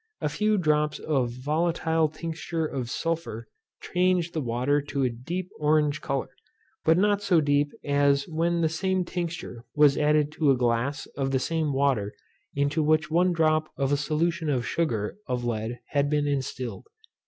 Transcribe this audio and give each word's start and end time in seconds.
A 0.19 0.29
few 0.29 0.57
drops 0.57 0.97
of 0.97 1.29
vol. 1.29 1.71
tincture 2.09 2.65
of 2.65 2.89
sulphur 2.89 3.47
changed 3.83 4.33
the 4.33 4.41
water 4.41 4.81
to 4.81 5.03
a 5.03 5.11
deep 5.11 5.51
orange 5.59 6.01
colour, 6.01 6.29
but 6.83 6.97
not 6.97 7.21
so 7.21 7.39
deep 7.39 7.71
as 7.85 8.27
when 8.27 8.61
the 8.61 8.67
same 8.67 9.05
tincture 9.05 9.63
was 9.75 9.99
added 9.99 10.31
to 10.31 10.49
a 10.49 10.57
glass 10.57 11.05
of 11.15 11.29
the 11.29 11.37
same 11.37 11.71
water, 11.71 12.15
into 12.55 12.81
which 12.81 13.11
one 13.11 13.31
drop 13.31 13.69
of 13.77 13.91
a 13.91 13.95
solution 13.95 14.49
of 14.49 14.65
sugar 14.65 15.17
of 15.27 15.45
lead 15.45 15.79
had 15.89 16.09
been 16.09 16.25
instilled. 16.27 16.87